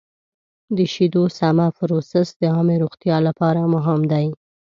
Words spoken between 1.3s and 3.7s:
سمه پروسس د عامې روغتیا لپاره